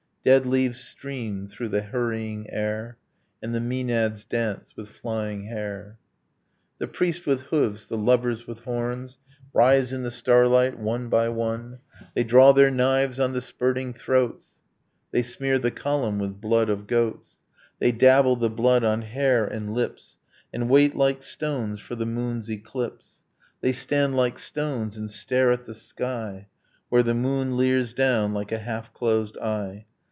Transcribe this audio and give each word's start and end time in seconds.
Dead 0.23 0.45
leaves 0.45 0.79
stream 0.79 1.47
through 1.47 1.69
the 1.69 1.81
hurrying 1.81 2.47
air 2.51 2.95
And 3.41 3.55
the 3.55 3.59
maenads 3.59 4.23
dance 4.23 4.69
with 4.75 4.87
flying 4.87 5.45
hair. 5.45 5.97
The 6.77 6.85
priests 6.85 7.25
with 7.25 7.41
hooves, 7.49 7.87
the 7.87 7.97
lovers 7.97 8.45
with 8.45 8.59
horns, 8.59 9.17
Rise 9.51 9.91
in 9.91 10.03
the 10.03 10.11
starlight, 10.11 10.77
one 10.77 11.09
by 11.09 11.29
one, 11.29 11.79
They 12.13 12.23
draw 12.23 12.51
their 12.51 12.69
knives 12.69 13.19
on 13.19 13.33
the 13.33 13.41
spurting 13.41 13.93
throats, 13.93 14.59
They 15.09 15.23
smear 15.23 15.57
the 15.57 15.71
column 15.71 16.19
with 16.19 16.39
blood 16.39 16.69
of 16.69 16.85
goats, 16.85 17.39
They 17.79 17.91
dabble 17.91 18.35
the 18.35 18.49
blood 18.51 18.83
on 18.83 19.01
hair 19.01 19.47
and 19.47 19.73
lips 19.73 20.19
And 20.53 20.69
wait 20.69 20.95
like 20.95 21.23
stones 21.23 21.79
for 21.79 21.95
the 21.95 22.05
moon's 22.05 22.47
eclipse. 22.47 23.21
They 23.61 23.71
stand 23.71 24.15
like 24.15 24.37
stones 24.37 24.97
and 24.97 25.09
stare 25.09 25.51
at 25.51 25.65
the 25.65 25.73
sky 25.73 26.45
Where 26.89 27.01
the 27.01 27.15
moon 27.15 27.57
leers 27.57 27.91
down 27.95 28.35
like 28.35 28.51
a 28.51 28.59
half 28.59 28.93
closed 28.93 29.35
eye. 29.39 29.87